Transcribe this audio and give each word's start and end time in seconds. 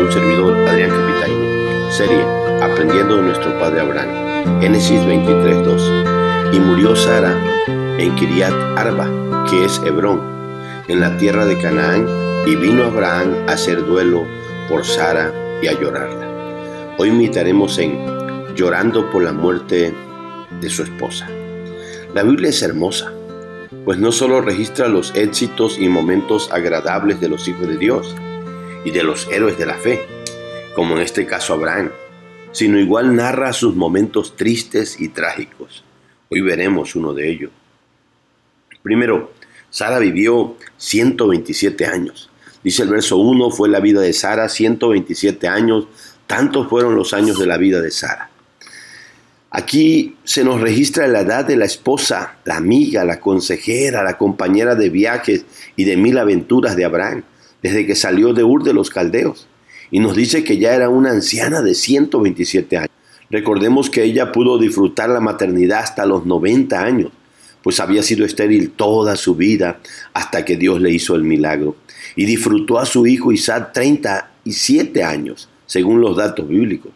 un 0.00 0.10
servidor, 0.10 0.68
Adrián 0.68 0.90
Capitaine. 0.90 1.90
Serie 1.90 2.24
Aprendiendo 2.62 3.16
de 3.16 3.22
nuestro 3.22 3.58
padre 3.58 3.80
Abraham. 3.80 4.60
Génesis 4.60 5.04
23:2. 5.04 6.54
Y 6.54 6.60
murió 6.60 6.96
Sara 6.96 7.34
en 7.98 8.14
Kiriat 8.16 8.54
Arba, 8.76 9.08
que 9.50 9.64
es 9.64 9.80
Hebrón, 9.84 10.20
en 10.88 11.00
la 11.00 11.16
tierra 11.18 11.44
de 11.44 11.58
Canaán, 11.60 12.06
y 12.46 12.56
vino 12.56 12.84
Abraham 12.84 13.34
a 13.48 13.52
hacer 13.52 13.84
duelo 13.84 14.24
por 14.68 14.84
Sara 14.84 15.32
y 15.60 15.66
a 15.66 15.78
llorarla. 15.78 16.94
Hoy 16.98 17.10
meditaremos 17.10 17.78
en 17.78 17.98
llorando 18.54 19.10
por 19.10 19.22
la 19.22 19.32
muerte 19.32 19.94
de 20.60 20.70
su 20.70 20.82
esposa. 20.82 21.28
La 22.14 22.22
Biblia 22.22 22.50
es 22.50 22.62
hermosa, 22.62 23.12
pues 23.84 23.98
no 23.98 24.12
solo 24.12 24.40
registra 24.40 24.88
los 24.88 25.14
éxitos 25.14 25.78
y 25.78 25.88
momentos 25.88 26.50
agradables 26.52 27.20
de 27.20 27.28
los 27.28 27.48
hijos 27.48 27.66
de 27.66 27.76
Dios 27.76 28.14
y 28.84 28.90
de 28.90 29.02
los 29.02 29.28
héroes 29.30 29.58
de 29.58 29.66
la 29.66 29.74
fe, 29.74 30.00
como 30.74 30.96
en 30.96 31.02
este 31.02 31.26
caso 31.26 31.54
Abraham, 31.54 31.90
sino 32.52 32.78
igual 32.78 33.14
narra 33.14 33.52
sus 33.52 33.74
momentos 33.74 34.36
tristes 34.36 35.00
y 35.00 35.08
trágicos. 35.08 35.84
Hoy 36.28 36.40
veremos 36.40 36.94
uno 36.96 37.14
de 37.14 37.30
ellos. 37.30 37.50
Primero, 38.82 39.32
Sara 39.70 39.98
vivió 39.98 40.56
127 40.76 41.86
años. 41.86 42.30
Dice 42.62 42.82
el 42.82 42.90
verso 42.90 43.16
1, 43.16 43.50
fue 43.50 43.68
la 43.68 43.80
vida 43.80 44.00
de 44.00 44.12
Sara 44.12 44.48
127 44.48 45.48
años, 45.48 45.86
tantos 46.26 46.68
fueron 46.68 46.94
los 46.94 47.12
años 47.14 47.38
de 47.38 47.46
la 47.46 47.56
vida 47.56 47.80
de 47.80 47.90
Sara. 47.90 48.30
Aquí 49.50 50.16
se 50.24 50.44
nos 50.44 50.60
registra 50.60 51.06
la 51.08 51.20
edad 51.20 51.44
de 51.44 51.56
la 51.56 51.66
esposa, 51.66 52.36
la 52.44 52.56
amiga, 52.56 53.04
la 53.04 53.20
consejera, 53.20 54.02
la 54.02 54.16
compañera 54.16 54.74
de 54.74 54.88
viajes 54.88 55.44
y 55.76 55.84
de 55.84 55.96
mil 55.98 56.16
aventuras 56.16 56.74
de 56.74 56.86
Abraham, 56.86 57.22
desde 57.62 57.86
que 57.86 57.94
salió 57.94 58.32
de 58.34 58.44
Ur 58.44 58.64
de 58.64 58.74
los 58.74 58.90
Caldeos. 58.90 59.48
Y 59.90 60.00
nos 60.00 60.16
dice 60.16 60.42
que 60.42 60.58
ya 60.58 60.74
era 60.74 60.88
una 60.88 61.10
anciana 61.10 61.62
de 61.62 61.74
127 61.74 62.76
años. 62.76 62.90
Recordemos 63.30 63.88
que 63.88 64.02
ella 64.02 64.32
pudo 64.32 64.58
disfrutar 64.58 65.08
la 65.08 65.20
maternidad 65.20 65.80
hasta 65.80 66.04
los 66.04 66.26
90 66.26 66.82
años, 66.82 67.12
pues 67.62 67.80
había 67.80 68.02
sido 68.02 68.26
estéril 68.26 68.72
toda 68.72 69.16
su 69.16 69.36
vida 69.36 69.80
hasta 70.12 70.44
que 70.44 70.56
Dios 70.56 70.80
le 70.80 70.90
hizo 70.90 71.14
el 71.14 71.24
milagro. 71.24 71.76
Y 72.16 72.26
disfrutó 72.26 72.78
a 72.78 72.84
su 72.84 73.06
hijo 73.06 73.32
Isaac 73.32 73.72
37 73.72 75.02
años, 75.02 75.48
según 75.66 76.00
los 76.00 76.16
datos 76.16 76.46
bíblicos. 76.46 76.92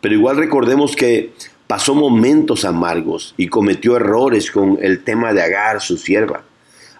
Pero 0.00 0.14
igual 0.14 0.36
recordemos 0.38 0.96
que 0.96 1.32
pasó 1.66 1.94
momentos 1.94 2.64
amargos 2.64 3.34
y 3.36 3.48
cometió 3.48 3.96
errores 3.96 4.50
con 4.50 4.78
el 4.80 5.04
tema 5.04 5.32
de 5.32 5.42
Agar, 5.42 5.80
su 5.80 5.96
sierva. 5.96 6.44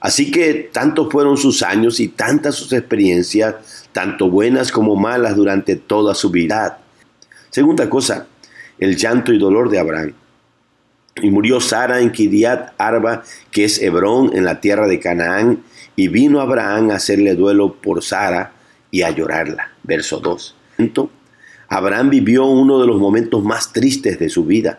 Así 0.07 0.31
que 0.31 0.71
tantos 0.73 1.09
fueron 1.11 1.37
sus 1.37 1.65
años 1.65 1.99
y 1.99 2.07
tantas 2.07 2.55
sus 2.55 2.73
experiencias, 2.73 3.89
tanto 3.91 4.31
buenas 4.31 4.71
como 4.71 4.95
malas 4.95 5.35
durante 5.35 5.75
toda 5.75 6.15
su 6.15 6.31
vida. 6.31 6.79
Segunda 7.51 7.91
cosa, 7.91 8.29
el 8.79 8.97
llanto 8.97 9.33
y 9.33 9.39
dolor 9.41 9.69
de 9.69 9.81
Abraham. 9.81 10.13
Y 11.21 11.29
murió 11.29 11.61
Sara 11.61 11.99
en 11.99 12.13
Kiriat 12.13 12.75
Arba, 12.79 13.25
que 13.51 13.65
es 13.65 13.83
Hebrón, 13.83 14.31
en 14.33 14.45
la 14.45 14.61
tierra 14.61 14.87
de 14.87 15.01
Canaán, 15.01 15.65
y 15.97 16.07
vino 16.07 16.41
Abraham 16.41 16.91
a 16.91 16.95
hacerle 16.95 17.35
duelo 17.35 17.75
por 17.75 18.01
Sara 18.05 18.53
y 18.93 19.03
a 19.03 19.11
llorarla. 19.11 19.73
Verso 19.83 20.21
2. 20.21 20.55
Abraham 21.67 22.11
vivió 22.11 22.45
uno 22.47 22.81
de 22.81 22.87
los 22.87 23.01
momentos 23.01 23.43
más 23.43 23.73
tristes 23.73 24.21
de 24.21 24.29
su 24.29 24.45
vida, 24.45 24.79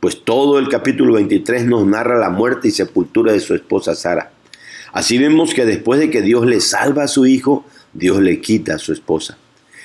pues 0.00 0.22
todo 0.22 0.58
el 0.58 0.68
capítulo 0.68 1.14
23 1.14 1.64
nos 1.64 1.86
narra 1.86 2.18
la 2.18 2.28
muerte 2.28 2.68
y 2.68 2.72
sepultura 2.72 3.32
de 3.32 3.40
su 3.40 3.54
esposa 3.54 3.94
Sara. 3.94 4.32
Así 4.96 5.18
vemos 5.18 5.52
que 5.52 5.66
después 5.66 6.00
de 6.00 6.08
que 6.08 6.22
Dios 6.22 6.46
le 6.46 6.58
salva 6.62 7.02
a 7.02 7.08
su 7.08 7.26
hijo, 7.26 7.66
Dios 7.92 8.18
le 8.22 8.40
quita 8.40 8.76
a 8.76 8.78
su 8.78 8.94
esposa. 8.94 9.36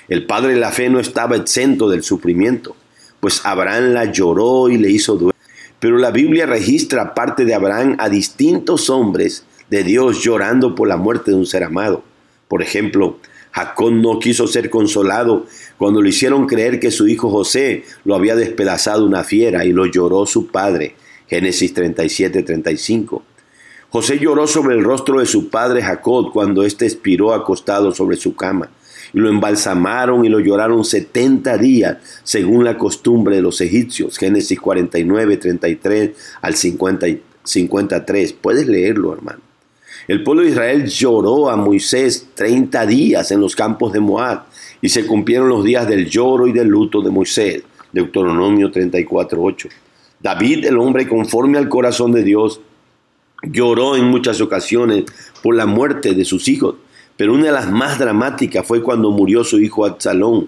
El 0.07 0.25
padre 0.25 0.53
de 0.53 0.59
la 0.61 0.72
fe 0.72 0.89
no 0.89 1.01
estaba 1.01 1.35
exento 1.35 1.89
del 1.89 2.01
sufrimiento, 2.01 2.77
pues 3.19 3.41
Abraham 3.44 3.91
la 3.91 4.05
lloró 4.05 4.69
y 4.69 4.77
le 4.77 4.89
hizo 4.89 5.17
duelo. 5.17 5.35
Pero 5.81 5.97
la 5.97 6.11
Biblia 6.11 6.45
registra 6.45 7.13
parte 7.13 7.44
de 7.44 7.53
Abraham 7.53 7.97
a 7.99 8.07
distintos 8.07 8.89
hombres 8.89 9.44
de 9.69 9.83
Dios 9.83 10.23
llorando 10.23 10.75
por 10.75 10.88
la 10.88 10.95
muerte 10.95 11.31
de 11.31 11.38
un 11.38 11.45
ser 11.45 11.66
amado. 11.66 12.05
Por 12.47 12.61
ejemplo, 12.61 13.19
Jacob 13.51 13.91
no 13.91 14.17
quiso 14.17 14.47
ser 14.47 14.69
consolado 14.69 15.45
cuando 15.78 16.01
le 16.01 16.11
hicieron 16.11 16.47
creer 16.47 16.79
que 16.79 16.89
su 16.89 17.09
hijo 17.09 17.29
José 17.29 17.83
lo 18.05 18.16
había 18.16 18.38
despedazado 18.38 19.05
una 19.05 19.25
fiera 19.25 19.66
y 19.66 19.73
lo 19.73 19.88
lloró 19.88 20.25
su 20.25 20.47
padre. 20.47 20.95
Génesis 21.28 21.73
37, 21.73 22.43
35. 22.43 23.23
José 23.91 24.19
lloró 24.19 24.47
sobre 24.47 24.78
el 24.78 24.85
rostro 24.85 25.19
de 25.19 25.25
su 25.25 25.50
padre 25.50 25.81
Jacob 25.81 26.31
cuando 26.31 26.63
éste 26.63 26.85
expiró 26.85 27.34
acostado 27.34 27.91
sobre 27.91 28.16
su 28.16 28.38
cama. 28.38 28.69
Y 29.13 29.19
lo 29.19 29.28
embalsamaron 29.28 30.24
y 30.24 30.29
lo 30.29 30.40
lloraron 30.40 30.85
70 30.85 31.57
días, 31.57 31.97
según 32.24 32.63
la 32.63 32.78
costumbre 32.78 33.35
de 33.35 33.41
los 33.41 33.59
egipcios. 33.59 34.18
Génesis 34.18 34.57
49, 34.62 35.35
33 35.35 36.12
al 36.41 36.56
50, 36.56 37.07
53. 37.44 38.31
Puedes 38.31 38.66
leerlo, 38.68 39.12
hermano. 39.12 39.41
El 40.08 40.23
pueblo 40.23 40.44
de 40.44 40.52
Israel 40.52 40.88
lloró 40.88 41.50
a 41.50 41.58
Moisés 41.58 42.29
30 42.34 42.85
días 42.85 43.29
en 43.31 43.41
los 43.41 43.58
campos 43.58 43.91
de 43.91 44.00
Moab 44.00 44.44
y 44.81 44.88
se 44.88 45.06
cumplieron 45.06 45.50
los 45.50 45.66
días 45.66 45.85
del 45.85 46.09
lloro 46.09 46.47
y 46.47 46.53
del 46.53 46.69
luto 46.69 47.02
de 47.02 47.12
Moisés. 47.12 47.63
Deuteronomio 47.91 48.72
34.8. 48.72 49.68
David, 50.22 50.63
el 50.66 50.78
hombre 50.78 51.09
conforme 51.09 51.58
al 51.58 51.68
corazón 51.68 52.13
de 52.13 52.23
Dios, 52.23 52.62
lloró 53.44 53.96
en 53.96 54.06
muchas 54.06 54.41
ocasiones 54.41 55.06
por 55.41 55.56
la 55.56 55.66
muerte 55.66 56.13
de 56.13 56.25
sus 56.25 56.47
hijos, 56.47 56.75
pero 57.18 57.34
una 57.34 57.46
de 57.46 57.52
las 57.52 57.69
más 57.69 58.00
dramáticas 58.00 58.66
fue 58.66 58.81
cuando 58.81 59.12
murió 59.12 59.44
su 59.44 59.59
hijo 59.59 59.85
Absalón, 59.85 60.47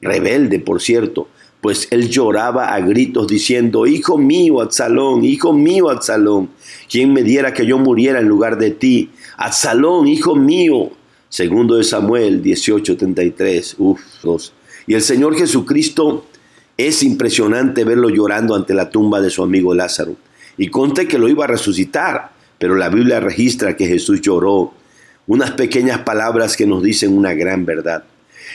rebelde 0.00 0.60
por 0.60 0.80
cierto, 0.80 1.28
pues 1.64 1.88
él 1.90 2.10
lloraba 2.10 2.74
a 2.74 2.80
gritos 2.80 3.26
diciendo, 3.26 3.86
Hijo 3.86 4.18
mío, 4.18 4.60
Absalón, 4.60 5.24
hijo 5.24 5.54
mío, 5.54 5.88
Absalón, 5.88 6.50
¿quién 6.90 7.10
me 7.12 7.22
diera 7.22 7.54
que 7.54 7.64
yo 7.64 7.78
muriera 7.78 8.20
en 8.20 8.28
lugar 8.28 8.58
de 8.58 8.70
ti? 8.70 9.10
Absalón, 9.38 10.06
hijo 10.06 10.36
mío. 10.36 10.90
Segundo 11.30 11.76
de 11.76 11.84
Samuel 11.84 12.42
18:33. 12.42 13.76
Uf, 13.78 14.00
Y 14.86 14.92
el 14.92 15.00
Señor 15.00 15.36
Jesucristo 15.36 16.26
es 16.76 17.02
impresionante 17.02 17.84
verlo 17.84 18.10
llorando 18.10 18.54
ante 18.54 18.74
la 18.74 18.90
tumba 18.90 19.22
de 19.22 19.30
su 19.30 19.42
amigo 19.42 19.74
Lázaro. 19.74 20.16
Y 20.56 20.68
conté 20.68 21.08
que 21.08 21.18
lo 21.18 21.28
iba 21.28 21.44
a 21.44 21.48
resucitar, 21.48 22.30
pero 22.58 22.76
la 22.76 22.88
Biblia 22.88 23.20
registra 23.20 23.76
que 23.76 23.86
Jesús 23.86 24.20
lloró. 24.20 24.74
Unas 25.26 25.52
pequeñas 25.52 26.00
palabras 26.00 26.56
que 26.56 26.66
nos 26.66 26.82
dicen 26.82 27.16
una 27.16 27.32
gran 27.32 27.64
verdad. 27.64 28.04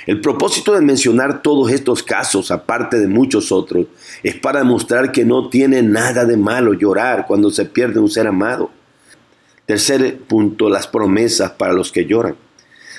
El 0.05 0.21
propósito 0.21 0.73
de 0.73 0.81
mencionar 0.81 1.41
todos 1.41 1.71
estos 1.71 2.03
casos, 2.03 2.51
aparte 2.51 2.99
de 2.99 3.07
muchos 3.07 3.51
otros, 3.51 3.87
es 4.23 4.35
para 4.35 4.59
demostrar 4.59 5.11
que 5.11 5.25
no 5.25 5.49
tiene 5.49 5.81
nada 5.81 6.25
de 6.25 6.37
malo 6.37 6.73
llorar 6.73 7.25
cuando 7.27 7.49
se 7.49 7.65
pierde 7.65 7.99
un 7.99 8.09
ser 8.09 8.27
amado. 8.27 8.71
Tercer 9.65 10.17
punto, 10.19 10.69
las 10.69 10.87
promesas 10.87 11.51
para 11.51 11.73
los 11.73 11.91
que 11.91 12.05
lloran. 12.05 12.35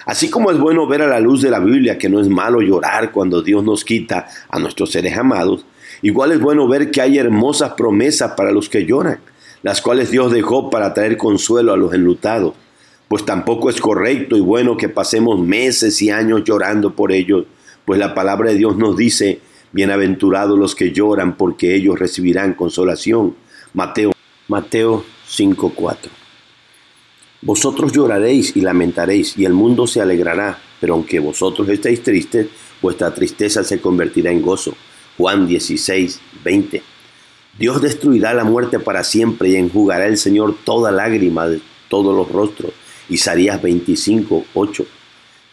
Así 0.06 0.30
como 0.30 0.50
es 0.50 0.58
bueno 0.58 0.86
ver 0.86 1.02
a 1.02 1.08
la 1.08 1.20
luz 1.20 1.42
de 1.42 1.50
la 1.50 1.60
Biblia 1.60 1.98
que 1.98 2.08
no 2.08 2.20
es 2.20 2.28
malo 2.28 2.60
llorar 2.60 3.12
cuando 3.12 3.42
Dios 3.42 3.62
nos 3.62 3.84
quita 3.84 4.26
a 4.48 4.58
nuestros 4.58 4.90
seres 4.90 5.16
amados, 5.16 5.64
igual 6.02 6.32
es 6.32 6.40
bueno 6.40 6.68
ver 6.68 6.90
que 6.90 7.00
hay 7.00 7.18
hermosas 7.18 7.72
promesas 7.74 8.32
para 8.36 8.52
los 8.52 8.68
que 8.68 8.84
lloran, 8.84 9.20
las 9.62 9.80
cuales 9.80 10.10
Dios 10.10 10.32
dejó 10.32 10.70
para 10.70 10.94
traer 10.94 11.16
consuelo 11.16 11.72
a 11.72 11.76
los 11.76 11.92
enlutados 11.92 12.54
pues 13.10 13.24
tampoco 13.24 13.68
es 13.70 13.80
correcto 13.80 14.36
y 14.36 14.40
bueno 14.40 14.76
que 14.76 14.88
pasemos 14.88 15.40
meses 15.40 16.00
y 16.00 16.10
años 16.10 16.44
llorando 16.44 16.94
por 16.94 17.10
ellos, 17.10 17.44
pues 17.84 17.98
la 17.98 18.14
palabra 18.14 18.52
de 18.52 18.56
Dios 18.56 18.76
nos 18.76 18.96
dice, 18.96 19.40
bienaventurados 19.72 20.56
los 20.56 20.76
que 20.76 20.92
lloran, 20.92 21.36
porque 21.36 21.74
ellos 21.74 21.98
recibirán 21.98 22.54
consolación. 22.54 23.34
Mateo, 23.74 24.12
Mateo 24.46 25.04
5:4. 25.28 26.08
Vosotros 27.42 27.90
lloraréis 27.90 28.56
y 28.56 28.60
lamentaréis, 28.60 29.36
y 29.36 29.44
el 29.44 29.54
mundo 29.54 29.88
se 29.88 30.00
alegrará, 30.00 30.60
pero 30.80 30.94
aunque 30.94 31.18
vosotros 31.18 31.68
estéis 31.68 32.04
tristes, 32.04 32.46
vuestra 32.80 33.12
tristeza 33.12 33.64
se 33.64 33.80
convertirá 33.80 34.30
en 34.30 34.40
gozo. 34.40 34.76
Juan 35.20 35.46
16, 35.46 36.18
20. 36.42 36.82
Dios 37.58 37.82
destruirá 37.82 38.32
la 38.32 38.44
muerte 38.44 38.78
para 38.78 39.04
siempre 39.04 39.50
y 39.50 39.56
enjugará 39.56 40.06
el 40.06 40.16
Señor 40.16 40.56
toda 40.64 40.90
lágrima 40.90 41.46
de 41.46 41.60
todos 41.90 42.16
los 42.16 42.32
rostros 42.32 42.72
Isaías 43.10 43.60
25, 43.60 44.46
8. 44.54 44.86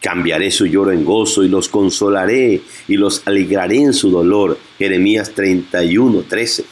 Cambiaré 0.00 0.50
su 0.50 0.64
lloro 0.64 0.90
en 0.90 1.04
gozo 1.04 1.44
y 1.44 1.50
los 1.50 1.68
consolaré 1.68 2.62
y 2.86 2.96
los 2.96 3.20
alegraré 3.26 3.82
en 3.82 3.92
su 3.92 4.10
dolor. 4.10 4.58
Jeremías 4.78 5.32
31, 5.32 6.24
13. 6.26 6.64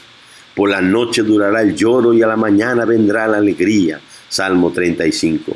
Por 0.54 0.70
la 0.70 0.80
noche 0.80 1.22
durará 1.22 1.60
el 1.60 1.76
lloro 1.76 2.14
y 2.14 2.22
a 2.22 2.26
la 2.26 2.36
mañana 2.38 2.86
vendrá 2.86 3.28
la 3.28 3.36
alegría. 3.36 4.00
Salmo 4.30 4.70
35. 4.70 5.54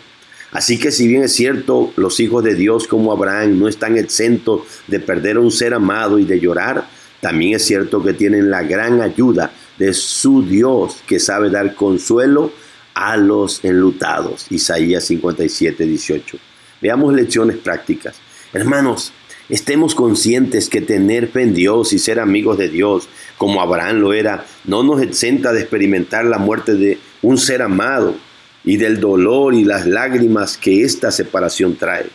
Así 0.53 0.79
que 0.79 0.91
si 0.91 1.09
bien 1.09 1.23
es 1.23 1.33
cierto, 1.33 1.95
los 1.97 2.21
hijos 2.21 2.45
de 2.45 2.55
Dios 2.55 2.87
como 2.87 3.13
Abraham 3.13 3.59
no 3.59 3.67
están 3.67 3.97
exentos 3.97 4.61
de 4.89 5.01
perder 5.01 5.37
a 5.37 5.41
un 5.41 5.51
ser 5.51 5.73
amado 5.73 6.19
y 6.19 6.25
de 6.27 6.39
llorar, 6.39 7.00
también 7.21 7.57
es 7.57 7.65
cierto 7.67 8.03
que 8.03 8.15
tienen 8.15 8.51
la 8.51 8.63
gran 8.63 9.01
ayuda 9.01 9.53
de 9.79 9.93
su 9.93 10.43
Dios 10.43 11.03
que 11.07 11.19
sabe 11.19 11.51
dar 11.51 11.75
consuelo 11.75 12.53
a 12.95 13.17
los 13.17 13.65
enlutados. 13.65 14.47
Isaías 14.51 15.05
57, 15.05 15.85
18. 15.85 16.39
Veamos 16.81 17.15
lecciones 17.15 17.57
prácticas. 17.59 18.17
Hermanos, 18.53 19.13
Estemos 19.51 19.97
conscientes 19.97 20.69
que 20.69 20.81
tener 20.81 21.27
fe 21.27 21.43
en 21.43 21.55
Dios 21.55 21.93
y 21.93 21.99
ser 21.99 22.21
amigos 22.21 22.57
de 22.57 22.69
Dios, 22.69 23.09
como 23.37 23.61
Abraham 23.61 23.97
lo 23.97 24.13
era, 24.13 24.47
no 24.65 24.85
nos 24.85 25.03
exenta 25.03 25.53
de 25.53 25.63
experimentar 25.63 26.25
la 26.25 26.39
muerte 26.39 26.75
de 26.77 26.99
un 27.21 27.37
ser 27.37 27.61
amado 27.61 28.15
y 28.63 28.77
del 28.77 29.01
dolor 29.01 29.55
y 29.55 29.65
las 29.65 29.89
lágrimas 29.89 30.57
que 30.57 30.85
esta 30.85 31.11
separación 31.11 31.75
trae. 31.75 32.07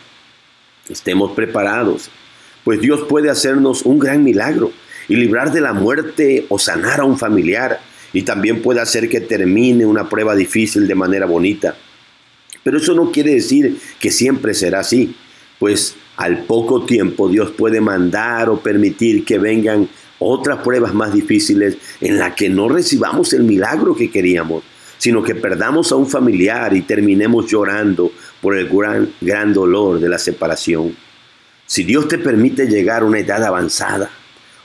Estemos 0.88 1.32
preparados, 1.32 2.08
pues 2.64 2.80
Dios 2.80 3.02
puede 3.06 3.28
hacernos 3.28 3.82
un 3.82 3.98
gran 3.98 4.24
milagro 4.24 4.72
y 5.08 5.16
librar 5.16 5.52
de 5.52 5.60
la 5.60 5.72
muerte 5.72 6.46
o 6.48 6.58
sanar 6.58 7.00
a 7.00 7.04
un 7.04 7.18
familiar 7.18 7.80
y 8.12 8.22
también 8.22 8.62
puede 8.62 8.80
hacer 8.80 9.08
que 9.08 9.20
termine 9.20 9.84
una 9.84 10.08
prueba 10.08 10.34
difícil 10.34 10.86
de 10.86 10.94
manera 10.94 11.26
bonita. 11.26 11.76
Pero 12.62 12.78
eso 12.78 12.94
no 12.94 13.12
quiere 13.12 13.34
decir 13.34 13.78
que 14.00 14.10
siempre 14.10 14.54
será 14.54 14.80
así, 14.80 15.14
pues 15.58 15.94
al 16.16 16.44
poco 16.44 16.84
tiempo 16.84 17.28
Dios 17.28 17.50
puede 17.52 17.80
mandar 17.80 18.48
o 18.48 18.60
permitir 18.60 19.24
que 19.24 19.38
vengan 19.38 19.88
otras 20.18 20.60
pruebas 20.62 20.94
más 20.94 21.12
difíciles 21.12 21.76
en 22.00 22.18
las 22.18 22.34
que 22.34 22.48
no 22.48 22.68
recibamos 22.68 23.32
el 23.34 23.42
milagro 23.42 23.94
que 23.94 24.10
queríamos, 24.10 24.64
sino 24.98 25.22
que 25.22 25.34
perdamos 25.34 25.92
a 25.92 25.96
un 25.96 26.06
familiar 26.06 26.74
y 26.74 26.82
terminemos 26.82 27.46
llorando 27.46 28.10
por 28.40 28.56
el 28.56 28.68
gran, 28.68 29.12
gran 29.20 29.52
dolor 29.52 30.00
de 30.00 30.08
la 30.08 30.18
separación. 30.18 30.96
Si 31.66 31.84
Dios 31.84 32.08
te 32.08 32.18
permite 32.18 32.66
llegar 32.66 33.02
a 33.02 33.06
una 33.06 33.18
edad 33.18 33.44
avanzada, 33.44 34.10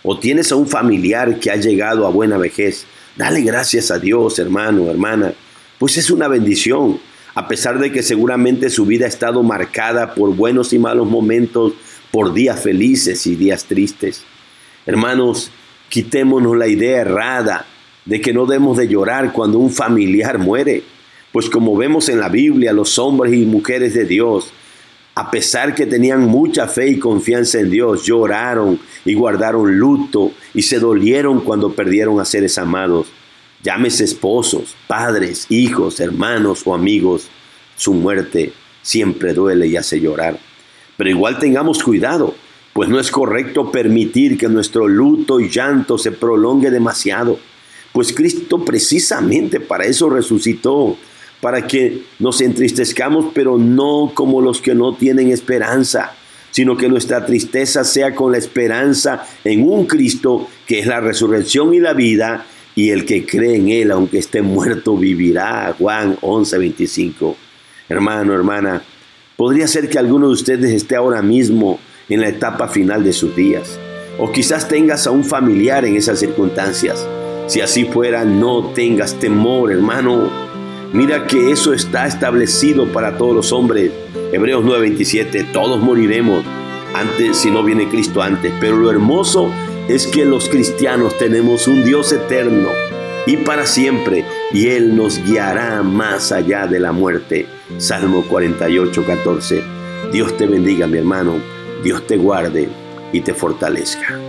o 0.04 0.18
tienes 0.18 0.52
a 0.52 0.56
un 0.56 0.68
familiar 0.68 1.40
que 1.40 1.52
ha 1.52 1.56
llegado 1.56 2.06
a 2.06 2.10
buena 2.10 2.38
vejez, 2.38 2.86
dale 3.16 3.42
gracias 3.42 3.92
a 3.92 4.00
Dios, 4.00 4.40
hermano, 4.40 4.90
hermana, 4.90 5.34
pues 5.78 5.98
es 5.98 6.10
una 6.10 6.28
bendición 6.28 7.00
a 7.34 7.48
pesar 7.48 7.80
de 7.80 7.92
que 7.92 8.04
seguramente 8.04 8.70
su 8.70 8.86
vida 8.86 9.06
ha 9.06 9.10
estado 9.10 9.42
marcada 9.42 10.14
por 10.14 10.36
buenos 10.36 10.74
y 10.74 10.80
malos 10.80 11.08
momentos, 11.08 11.74
por 12.12 12.34
días 12.34 12.62
felices 12.62 13.26
y 13.26 13.36
días 13.36 13.66
tristes. 13.66 14.24
Hermanos, 14.86 15.50
quitémonos 15.88 16.58
la 16.58 16.68
idea 16.68 17.02
errada 17.02 17.66
de 18.06 18.20
que 18.20 18.34
no 18.34 18.46
debemos 18.46 18.78
de 18.78 18.88
llorar 18.88 19.32
cuando 19.32 19.60
un 19.60 19.72
familiar 19.72 20.40
muere, 20.40 20.84
pues 21.32 21.50
como 21.50 21.78
vemos 21.78 22.10
en 22.10 22.20
la 22.20 22.28
Biblia, 22.28 22.74
los 22.74 23.00
hombres 23.00 23.34
y 23.34 23.46
mujeres 23.46 23.94
de 23.94 24.06
Dios, 24.06 24.52
a 25.16 25.30
pesar 25.30 25.76
que 25.76 25.86
tenían 25.86 26.22
mucha 26.22 26.68
fe 26.68 26.88
y 26.88 27.00
confianza 27.00 27.60
en 27.60 27.70
Dios, 27.70 28.06
lloraron 28.06 28.80
y 29.04 29.14
guardaron 29.14 29.78
luto 29.78 30.32
y 30.54 30.62
se 30.62 30.80
dolieron 30.80 31.42
cuando 31.42 31.74
perdieron 31.74 32.20
a 32.20 32.26
seres 32.26 32.58
amados. 32.58 33.08
Llámese 33.62 34.06
esposos, 34.06 34.76
padres, 34.88 35.46
hijos, 35.50 36.00
hermanos 36.00 36.64
o 36.66 36.74
amigos, 36.74 37.28
su 37.76 37.94
muerte 37.94 38.54
siempre 38.82 39.34
duele 39.34 39.68
y 39.68 39.76
hace 39.76 40.00
llorar. 40.00 40.40
Pero 40.98 41.10
igual 41.10 41.40
tengamos 41.40 41.84
cuidado, 41.84 42.34
pues 42.74 42.90
no 42.90 43.00
es 43.00 43.12
correcto 43.12 43.72
permitir 43.72 44.38
que 44.38 44.48
nuestro 44.48 44.88
luto 44.88 45.40
y 45.40 45.50
llanto 45.50 45.98
se 45.98 46.12
prolongue 46.12 46.72
demasiado, 46.72 47.38
pues 47.92 48.14
Cristo 48.14 48.64
precisamente 48.64 49.60
para 49.60 49.86
eso 49.86 50.10
resucitó, 50.10 50.98
para 51.42 51.68
que 51.68 52.04
nos 52.20 52.40
entristezcamos, 52.42 53.28
pero 53.34 53.58
no 53.58 54.12
como 54.14 54.42
los 54.42 54.62
que 54.62 54.76
no 54.76 54.96
tienen 54.96 55.32
esperanza, 55.32 56.14
sino 56.52 56.78
que 56.78 56.88
nuestra 56.88 57.26
tristeza 57.26 57.84
sea 57.84 58.14
con 58.14 58.32
la 58.32 58.38
esperanza 58.38 59.26
en 59.44 59.68
un 59.68 59.86
Cristo 59.88 60.48
que 60.68 60.80
es 60.80 60.88
la 60.88 61.02
resurrección 61.02 61.74
y 61.74 61.80
la 61.80 61.94
vida, 61.94 62.46
y 62.76 62.92
el 62.92 63.06
que 63.06 63.26
cree 63.26 63.56
en 63.56 63.70
Él, 63.70 63.92
aunque 63.92 64.18
esté 64.18 64.42
muerto, 64.42 64.96
vivirá. 64.96 65.76
Juan 65.78 66.18
11:25. 66.22 67.36
Hermano, 67.90 68.34
hermana, 68.34 68.84
podría 69.36 69.68
ser 69.68 69.90
que 69.90 70.00
alguno 70.00 70.28
de 70.28 70.34
ustedes 70.34 70.72
esté 70.72 70.96
ahora 70.96 71.22
mismo 71.22 71.80
en 72.08 72.22
la 72.22 72.30
etapa 72.30 72.68
final 72.68 73.04
de 73.04 73.14
sus 73.14 73.36
días. 73.36 73.78
O 74.20 74.32
quizás 74.32 74.68
tengas 74.68 75.08
a 75.08 75.12
un 75.12 75.26
familiar 75.26 75.84
en 75.84 75.96
esas 75.96 76.20
circunstancias. 76.20 77.06
Si 77.48 77.60
así 77.60 77.86
fuera, 77.86 78.24
no 78.24 78.68
tengas 78.74 79.20
temor, 79.20 79.72
hermano. 79.72 80.51
Mira 80.94 81.26
que 81.26 81.52
eso 81.52 81.74
está 81.74 82.06
establecido 82.06 82.92
para 82.92 83.18
todos 83.18 83.34
los 83.34 83.54
hombres. 83.54 83.92
Hebreos 84.34 84.66
9:27, 84.66 85.46
todos 85.54 85.82
moriremos 85.82 86.44
antes 86.94 87.38
si 87.38 87.50
no 87.50 87.64
viene 87.64 87.88
Cristo 87.88 88.22
antes. 88.22 88.52
Pero 88.60 88.76
lo 88.76 88.92
hermoso 88.92 89.50
es 89.88 90.06
que 90.06 90.26
los 90.26 90.50
cristianos 90.50 91.18
tenemos 91.18 91.68
un 91.68 91.86
Dios 91.86 92.12
eterno 92.12 92.70
y 93.26 93.38
para 93.38 93.66
siempre, 93.66 94.26
y 94.52 94.68
Él 94.68 94.96
nos 94.96 95.24
guiará 95.24 95.84
más 95.84 96.32
allá 96.32 96.68
de 96.68 96.80
la 96.80 96.92
muerte. 96.92 97.46
Salmo 97.78 98.24
48, 98.28 99.06
14. 99.06 99.64
Dios 100.12 100.36
te 100.38 100.48
bendiga, 100.48 100.88
mi 100.88 100.98
hermano, 100.98 101.36
Dios 101.84 102.06
te 102.06 102.18
guarde 102.18 102.68
y 103.14 103.22
te 103.22 103.34
fortalezca. 103.34 104.20